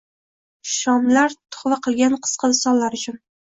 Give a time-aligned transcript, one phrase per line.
[0.75, 3.23] Shomlar tuhfa qilgan qisqa visollar uchun.